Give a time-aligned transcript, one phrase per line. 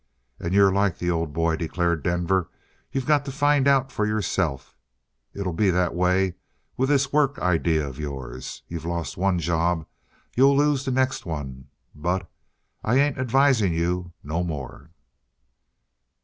[0.39, 2.49] "And you're like the old boy," declared Denver.
[2.91, 4.75] "You got to find out for yourself.
[5.31, 6.33] It'll be that way
[6.75, 8.63] with this work idea of yours.
[8.67, 9.85] You've lost one job.
[10.35, 11.67] You'll lose the next one.
[11.93, 12.27] But
[12.83, 14.89] I ain't advising you no more!"